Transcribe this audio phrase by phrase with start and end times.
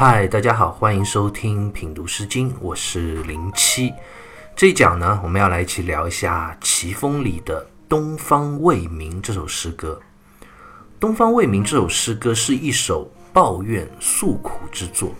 [0.00, 3.92] 嗨，大家好，欢迎收听品读诗经，我是零七。
[4.54, 10.00] 这一讲呢，我们要来一起聊一下《齐风》里的《东方未明》这首诗歌。
[11.00, 15.12] 《东方未明》这首诗歌是一首抱怨诉苦之作，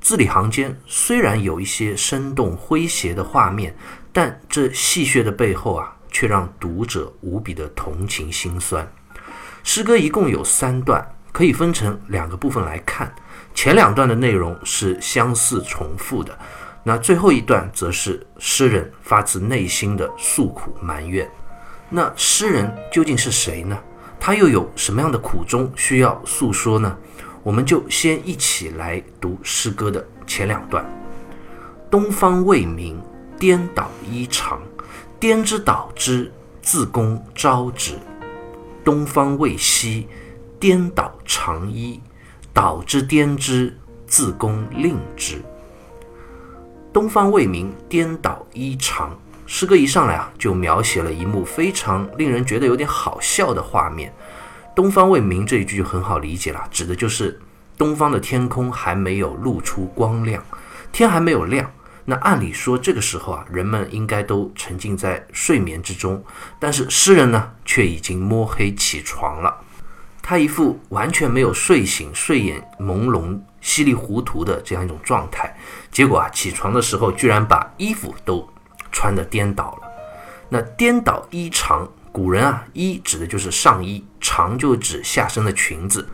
[0.00, 3.72] 字里行间虽然有一些生动诙谐的画面，
[4.12, 8.84] 但这戏谑的背后啊，却让读者无比的同情心酸。
[9.62, 13.14] 诗歌一共有三段，可以分成两个部分来看。
[13.60, 16.38] 前两段的内容是相似重复的，
[16.84, 21.28] 那最后一段则是诗人发自内心的诉苦埋怨。
[21.90, 23.76] 那诗人究竟是谁呢？
[24.20, 26.96] 他又有什么样的苦衷需要诉说呢？
[27.42, 30.86] 我们就先一起来读诗歌的前两段：
[31.90, 33.02] 东方未明，
[33.40, 34.58] 颠倒衣裳，
[35.18, 37.98] 颠之倒之，自宫招之。
[38.84, 40.06] 东方未息，
[40.60, 42.00] 颠倒长衣，
[42.52, 45.42] 倒之颠之，自宫令之。
[46.92, 49.08] 东方未明，颠倒衣裳。
[49.46, 54.12] 诗歌一上来啊，就描写了一幕非常令人觉得有点好笑的画面。
[54.76, 57.40] 东方未明这一句就很好理解了，指的就是
[57.76, 60.42] 东方的天空还没有露出光亮，
[60.92, 61.70] 天还没有亮。
[62.04, 66.22] 那按理说，这个时候啊，人们应该都沉浸在睡眠之中，
[66.58, 69.54] 但是诗人呢，却已经摸黑起床了。
[70.28, 75.56] 他一副完全没有睡醒、睡眼朦胧、稀里糊涂的这样一种状态。
[75.90, 78.46] 结果啊，起床的时候居然把衣服都
[78.92, 79.88] 穿得颠倒了。
[80.50, 86.06] 那颠倒衣裳，古人啊，衣指的就是上衣，裳就指下身的裙子。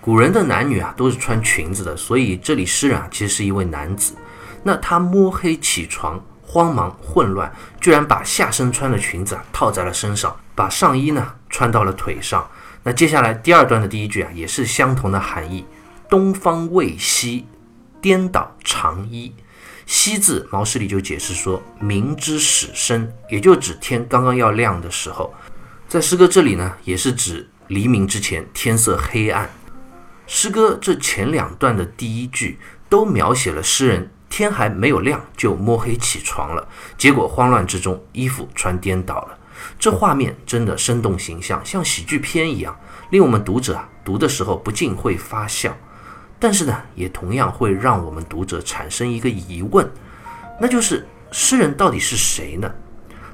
[0.00, 4.14] 古人的男女啊，都是穿裙子的，所以这里诗人啊，其实是一位男子。
[4.62, 7.52] 那他摸黑起床，慌忙混乱，
[7.82, 12.48] 居然把下身穿的裙子啊套在了身上，把上衣呢穿到了腿上。
[12.82, 15.64] 那接下来第二段的第一句啊，也是相同的含义：
[16.08, 17.46] 东方未息，
[18.00, 19.32] 颠倒长衣。
[19.86, 25.32] 西字，毛诗里就解释说，明之始生，也就指天刚刚要亮的时候。
[25.88, 29.50] 在诗歌这里呢，也是指黎明之前，天色黑暗。
[30.26, 34.10] 诗歌这前两段的第一句都描写了诗人。
[34.30, 36.68] 天还没有亮就摸黑起床了，
[36.98, 39.37] 结果慌乱之中衣服穿颠倒了。
[39.78, 42.78] 这画面真的生动形象，像喜剧片一样，
[43.10, 45.76] 令我们读者啊读的时候不禁会发笑。
[46.38, 49.90] 但是呢，也同样会让我们读者产生一个疑问，
[50.60, 52.70] 那就是诗人到底是谁呢？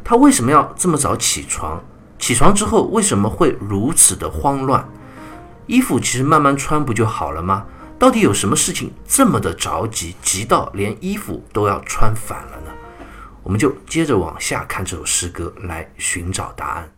[0.03, 1.83] 他为什么要这么早起床？
[2.19, 4.89] 起床之后为什么会如此的慌乱？
[5.67, 7.67] 衣服其实慢慢穿不就好了吗？
[7.99, 12.71] 到底有什么事情这么的着急，急到连衣服都要穿反了呢？
[13.45, 16.91] 我们就接着往下看这首诗歌，来寻找答案。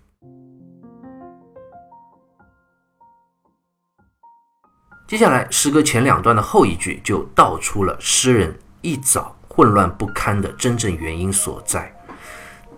[5.09, 11.93] 接下来，诗歌前两段的后一句就道出了诗人一早混乱不堪的真正原因所在。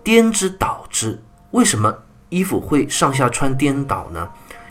[0.03, 1.21] 颠之倒之，
[1.51, 1.95] 为什么
[2.29, 4.27] 衣服会上下穿颠倒呢？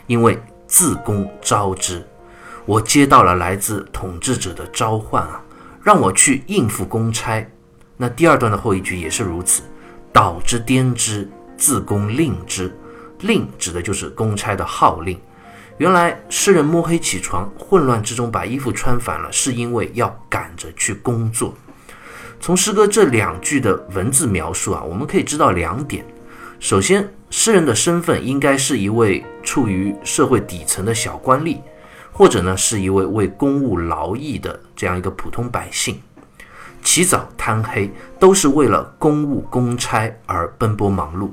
[0.07, 2.05] 因为自宫招之。
[2.65, 5.41] 我接到了来自统治者的召唤啊，
[5.81, 7.49] 让我去应付公差。
[8.01, 9.61] 那第二段的后一句也是如此，
[10.13, 12.73] 导之颠之，自宫令之。
[13.19, 15.19] 令指的就是公差的号令。
[15.79, 21.53] 原来诗人摸黑起床，混乱之中把衣服穿反了，是因为要赶着去工作。
[22.39, 26.05] 从诗歌这两句的文字描述啊，我们可以知道两点。
[26.57, 31.57] 首先，诗人的身份应该是一位处于社会底层的小官吏。
[32.11, 36.01] 或者呢，是一位为公务劳役的这样一个普通百姓，
[36.83, 41.31] 起早贪黑都是为了公务公差而奔波忙碌。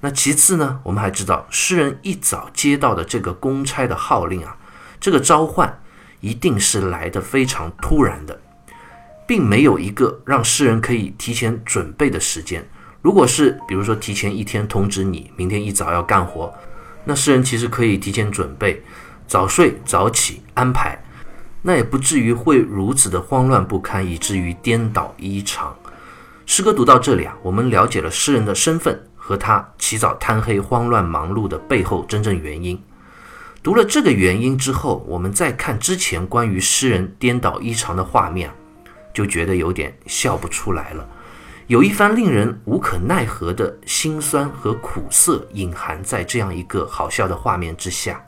[0.00, 4.56] 那其次呢，我们还知道诗人一早接到的这个公差的号令啊，
[5.00, 5.80] 这个召唤
[6.20, 8.40] 一定是来的非常突然的，
[9.26, 12.64] 并没有一个让诗人可以提前准备的时间。
[13.02, 16.52] 如果是比如说提前一天通知你明天一早要干活，
[17.04, 18.82] 那诗人其实可以提前准备。
[19.28, 20.96] 早睡早起安排，
[21.66, 25.66] 那也不至于会如此的慌乱不堪，以至于颠倒衣裳。
[26.46, 32.80] 诗歌读到这里啊，我们了解了诗人的身份和他起早贪黑、慌乱忙碌的背后真正原因。
[33.64, 38.48] 读了这个原因之后，我们再看之前关于诗人颠倒衣裳的画面，
[39.12, 41.04] 就觉得有点笑不出来了，
[41.66, 48.22] 有一番令人无可奈何的辛酸和苦涩隐含在这样一个好笑的画面之下。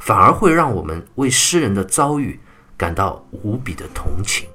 [0.00, 2.40] 反而会让我们为诗人的遭遇
[2.80, 4.48] 感到无比的同情。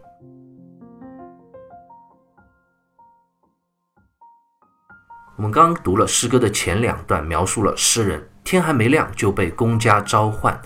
[5.38, 10.60] 我们刚读了诗歌的前两段，描述了诗人天还没亮就被公家召唤，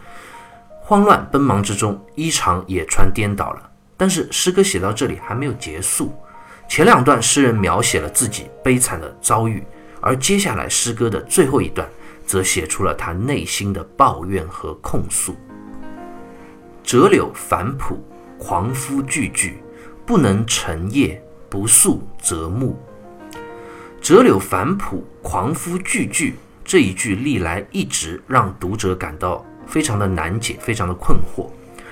[0.79, 3.69] 慌乱奔忙之中，衣裳也穿颠倒了。
[3.97, 6.17] 但是诗歌写到这里还没有结束。
[6.69, 9.61] 前两段诗人描写了自己悲惨的遭遇，
[9.99, 11.85] 而接下来诗歌的最后一段
[12.25, 15.35] 则写出了他内心的抱怨和控诉。
[16.89, 18.03] 折柳繁朴，
[18.39, 19.61] 狂夫句句，
[20.07, 22.75] 不能成业，不速则木。
[24.01, 26.33] 折柳繁朴，狂夫句句，
[26.65, 31.51] 这一句历来一直让读者感到非常的难解，非常的困惑，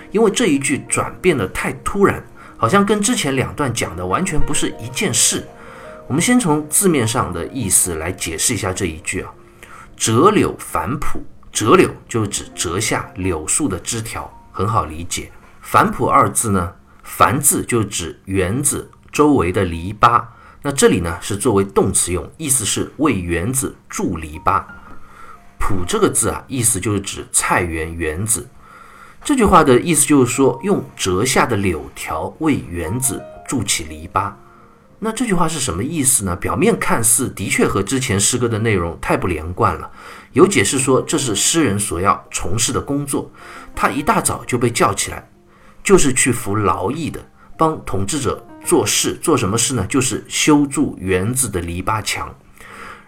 [0.09, 2.19] 因为这一句转变的太突然。
[2.57, 5.45] 好像跟之前两段讲的完全不是一件事。
[6.07, 9.31] 我们先从字面上的意思来解释一下这一句啊
[9.95, 11.21] ，“折柳繁朴”，
[11.53, 14.27] 折柳就是指折下柳树的枝条，
[14.57, 15.31] 很好理解。
[15.61, 16.73] 繁朴二字呢，
[17.03, 20.25] 繁字就指园子周围的篱笆，
[20.63, 24.63] 那这里呢是作为动词用，意思是为园子筑篱笆。
[25.59, 28.49] 普这个字啊，意思就是指菜园园子。
[29.23, 34.33] 这句话的意思就是说，用折下的柳条为园子筑起篱笆。
[34.99, 36.35] 那这句话是什么意思呢？
[36.35, 39.91] 表面看似的确和之前诗歌的内容太不连贯了。
[40.33, 43.29] 有解释说，这是诗人所要从事的工作。
[43.75, 45.29] 他一大早就被叫起来，
[45.83, 47.23] 就是去服劳役的，
[47.55, 49.15] 帮统治者做事。
[49.21, 49.85] 做什么事呢？
[49.87, 52.33] 就是修筑园子的篱笆墙。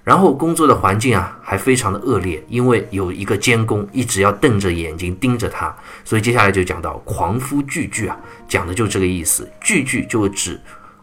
[0.03, 5.75] 然后工作的环境啊，还非常的恶劣，因为有一个监工一直要瞪着眼睛盯着他，
[6.05, 9.47] 所以接下来就讲到狂夫句句啊，讲的就这个意思。
[9.59, 10.59] 句句就指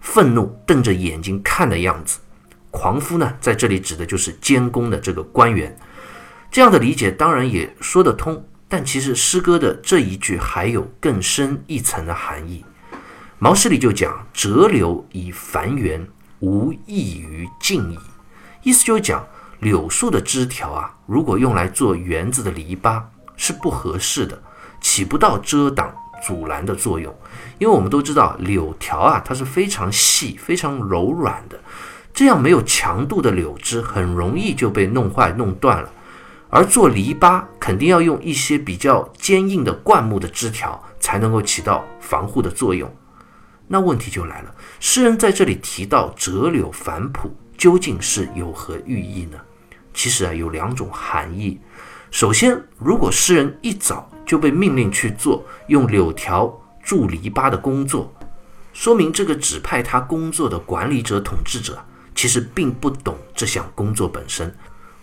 [0.06, 2.20] 愤怒瞪着眼睛看的样子。
[2.70, 5.76] 狂夫呢，在这里指的就是监工的这个官员。
[6.48, 12.64] 这样的理解当然也说得通，但其实诗歌的这一句还有更深一层的含义。
[13.40, 16.06] 毛诗里就讲：“折柳以繁园，
[16.38, 17.98] 无益于静矣。”
[18.62, 19.26] 意思就是讲
[19.58, 23.02] 柳树的枝条啊，如果用来做园子的篱笆
[23.36, 24.40] 是不合适的，
[24.80, 25.92] 起不到遮挡、
[26.22, 27.14] 阻拦的作用。
[27.58, 31.58] 因为我们都知道柳条啊，它是非常细、非常柔软的，
[32.12, 35.90] 这样没有强度的柳枝很容易就被弄坏、弄断了。
[36.48, 42.90] 而做篱笆肯定要用一些比较坚硬的灌木的枝条，才能够起到防护的作用。
[43.66, 47.34] 那问题就来了，诗人在这里提到折柳反朴。
[47.58, 49.38] 究竟是有何寓意呢？
[49.94, 51.58] 其实啊，有两种含义。
[52.10, 56.52] 首先，如果诗人一早就被命令去做用柳条
[56.82, 58.12] 筑篱笆的工作，
[58.72, 61.78] 说明这个指派他工作的管理者、统治者
[62.14, 64.54] 其实并不懂这项工作本身，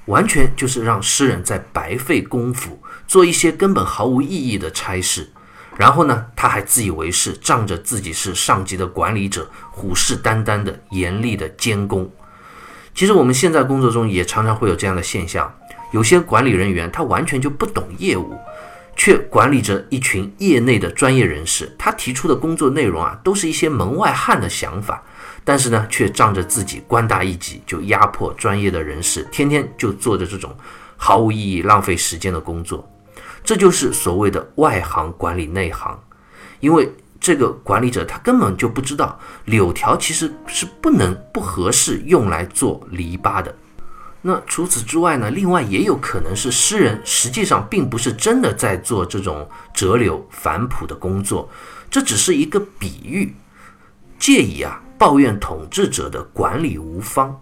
[0.06, 2.78] 完全就是让诗人在白费功夫
[3.08, 5.32] 做一些根本毫无意义的差事。
[5.76, 12.08] 然后呢，他还自以为是，仗着自己是上级的管理者，虎视眈眈的严厉的监工。
[12.94, 15.52] 其实我们现在工作中也常常会有这样的现象，
[15.92, 18.38] 有些管理人员他完全就不懂业务，
[18.96, 21.74] 却管理着一群业内的专业人士。
[21.78, 25.04] 他提出的工作内容啊，都是一些门外汉的想法，
[25.44, 30.56] 但是呢，却仗着自己官大一级，就压迫专业的人士，天天就做着这种
[30.98, 32.88] 毫无意义、浪费时间的工作。
[33.44, 36.00] 这就是所谓的外行管理内行，
[36.60, 36.92] 因为。
[37.26, 43.56] 这个管理者他根本就不知道柳条其实是不能不合适用来做篱笆的。
[44.26, 45.30] 那除此之外呢？
[45.30, 51.50] 另外也有可能是诗人实际上并不是真的在做这种折柳反朴的工作，
[51.92, 53.36] 这只是一个比喻，
[54.18, 57.38] 借以啊抱怨统治者的管理无方。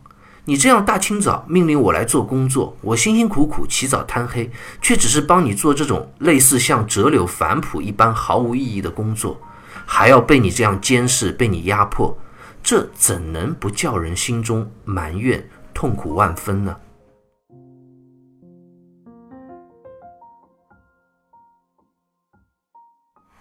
[0.46, 4.50] 你这样大清早命令我来做工作，我辛辛苦苦起早贪黑，
[4.82, 9.40] 却只是帮你做这种类似像折柳反朴一般毫无意义的工作。
[9.86, 12.18] 还要被你这样监视，被你压迫，
[12.64, 16.76] 这怎能不叫人心中埋怨、痛苦万分呢？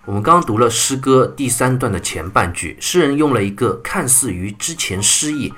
[0.07, 5.53] 我们刚读了诗歌第三段的前半句，诗人用了一个看似与之前诗意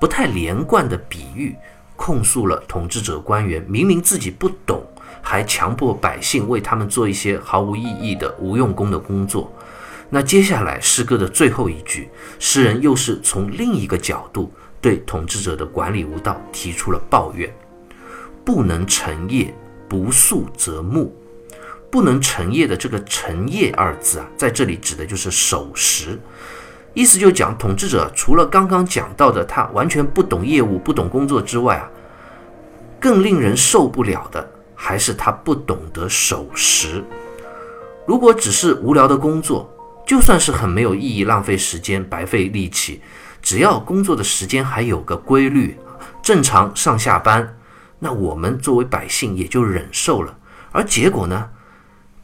[0.00, 1.54] 不太连贯的比喻，
[1.94, 4.82] 控诉了统治者官员明明自己不懂，
[5.20, 9.52] 还强迫百姓为他们做一些毫无意义的无用功的工作。
[10.08, 12.08] 那接下来诗歌的最后一句，
[12.38, 17.52] 诗人又是从另一个角度对统治者的管理无道提出了抱怨：
[18.44, 19.54] 不能成业，
[19.88, 21.14] 不速则暮。
[21.90, 26.18] 不能成业的这个“成业”二字啊，在这里指的就是守时，
[26.92, 31.88] 意思就讲统治者除了刚刚讲到的他完全不懂业务、不懂工作之外啊，
[33.00, 37.02] 更令人受不了的还是他不懂得守时。
[38.06, 39.66] 如果只是无聊的工作，
[40.06, 43.00] 就算是很没有意义、浪费时间、白费力气，
[43.48, 45.74] 只要工作的时间还有个规律，
[46.22, 47.56] 正常上下班，
[47.98, 50.36] 那我们作为百姓也就忍受了。
[50.70, 51.48] 而结果呢，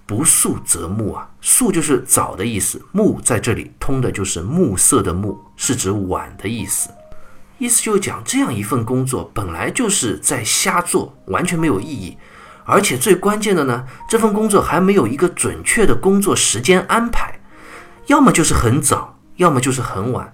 [0.04, 6.90] 不速则暮啊，速就是早的意思，暮在这里通的就是暮色的暮，是指晚的意思。
[7.57, 12.19] 意思就是讲，这样一份工作本来就是在瞎做，完全没有意义。
[12.66, 17.40] 而且最关键的呢，这份工作还没有一个准确的工作时间安排，
[18.09, 20.31] 要么就是很早，要么就是很晚。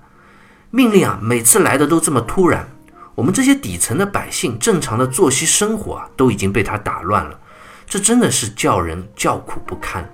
[0.72, 2.68] 命令啊，每次来的都这么突然，
[3.16, 7.38] 我们这些底层的百姓正常的作息生活啊，都已经被他打乱了。
[7.86, 10.08] 这真的是叫人叫苦不堪。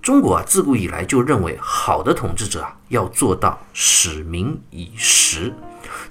[0.00, 5.52] 中国啊，自古以来就认为，好的统治者啊，要做到使民以时，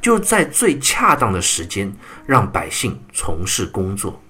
[0.01, 1.93] 就是在最恰当的时间
[2.25, 4.21] 让百姓从事工作。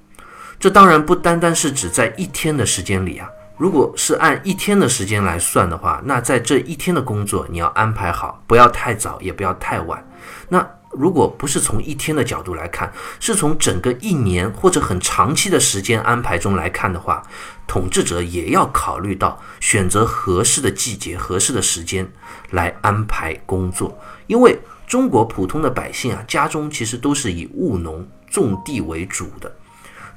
[0.59, 3.27] 这当然不单单是指在一天的时间里啊，
[3.61, 10.03] 如果是按一天的时间来算的话，那在这一天的工作你要安排好，不要太早，也不要太晚。
[10.49, 17.21] 那如果不是从一天的角度来看，是从整个一年或者很长期的时间安排中来看的话，
[17.67, 22.11] 统治者也要考虑到选择合适的季节、合适的时间
[22.49, 29.55] 来安排工作，因为中国普通的百姓啊，家中其实都是以务农、种地为主的。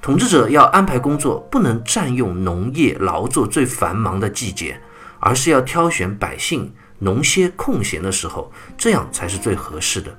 [0.04, 4.78] 统治者要安排工作，不能占用农业劳作最繁忙的季节，
[5.18, 10.14] 而是要挑选百姓农歇空闲的时候，这样才是最合适的，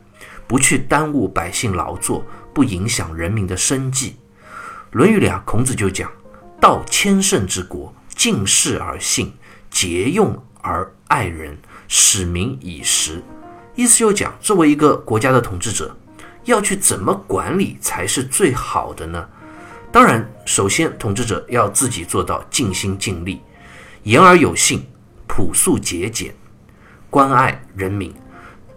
[0.48, 4.16] 不去耽误百姓劳作，不影响人民的生计。
[4.90, 6.12] 《论语》里啊，孔子就讲
[6.60, 9.34] ：“道千乘之国，敬事而信，
[9.70, 11.56] 节用而爱人，
[11.88, 13.22] 使民以时。”
[13.78, 15.96] 意思就讲，作为一个国家的统治者，
[16.46, 19.30] 要去怎么管理才是最好的呢？
[19.96, 23.42] 当然，首先统治者要自己做到尽心尽力，
[24.04, 24.86] 言而有信，
[25.26, 26.36] 朴素节俭，
[27.10, 28.14] 关爱人民，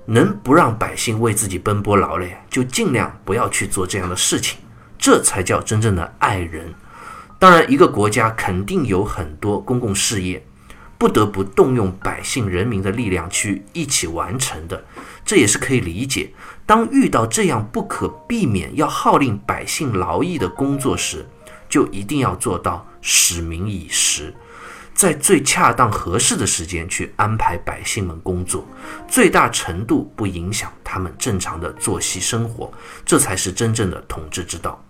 [0.07, 4.61] 能不让百姓为自己奔波劳累，就尽量不要去做这样的事情，
[4.97, 6.73] 这才叫真正的爱人。
[7.37, 10.41] 当然，一个国家肯定有很多公共事业。
[10.99, 14.85] 不得不动用百姓人民的力量去一起完成的，
[15.25, 16.33] 这也是可以理解。
[16.67, 21.25] 当遇到这样不可避免要号令百姓劳役的工作时，
[21.69, 24.35] 就一定要做到使民以时，
[24.93, 28.67] 在最恰当合适的时间去安排百姓们工作，
[29.07, 32.73] 最大程度不影响他们正常的作息生活，
[33.05, 34.85] 这才是真正的统治之道。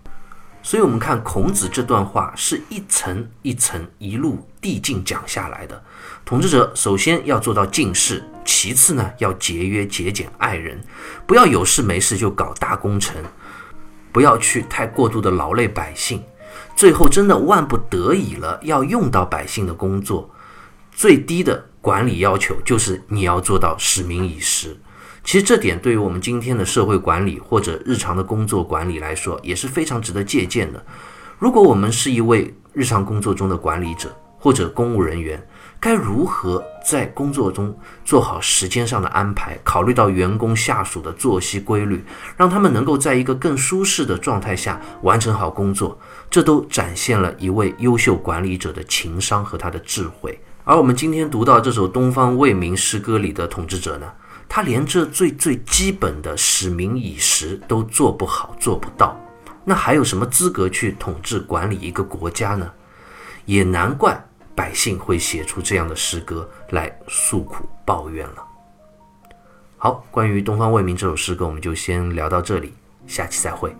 [0.61, 5.81] 所以，我们看孔子这段话是一层一层、一路递进讲下来的。
[6.25, 10.79] 统治者首先要做到敬事，其次呢要节约节俭、爱人，
[11.25, 13.23] 不要有事没事就搞大工程，
[14.11, 16.21] 不要去太过度的劳累百姓。
[16.75, 20.29] 最后，真的万不得已了，要用到百姓的工作，
[20.91, 24.77] 最低的管理要求就是你要做到使民以时。
[25.23, 30.83] 其实这点对于我们今天的社会管理或者日常的工作管理来说也是非常值得借鉴的。
[31.37, 35.41] 如果我们是一位日常工作中的管理者或者公务人员，
[35.81, 42.03] 该如何在工作中做好时间上的安排，考虑到员工下属的作息规律，
[42.35, 45.97] 让他们能够在一个更舒适的状态下完成好工作，
[46.29, 50.39] 这都展现了一位优秀管理者的情商和他的智慧。
[50.63, 54.11] 而我们今天读到这首《东方未明》诗歌里的统治者呢？
[54.49, 59.15] 他连这最最基本的使民以时都做不好、做不到，
[59.63, 62.69] 那还有什么资格去统治管理一个国家呢？
[63.45, 64.19] 也难怪
[64.55, 68.43] 百姓会写出这样的诗歌来诉苦抱怨了。
[69.77, 72.73] 好，关于《东方未明》这首诗歌，我们就先聊到这里，
[73.07, 73.73] 下期再会。